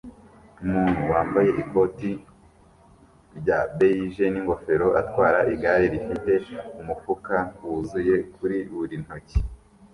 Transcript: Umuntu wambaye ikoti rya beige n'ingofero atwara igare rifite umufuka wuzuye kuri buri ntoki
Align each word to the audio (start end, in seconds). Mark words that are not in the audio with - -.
Umuntu 0.63 1.01
wambaye 1.11 1.51
ikoti 1.61 2.11
rya 3.39 3.59
beige 3.77 4.25
n'ingofero 4.29 4.87
atwara 5.01 5.39
igare 5.53 5.85
rifite 5.93 6.33
umufuka 6.79 7.35
wuzuye 7.61 8.15
kuri 8.35 8.57
buri 8.71 8.95
ntoki 9.03 9.39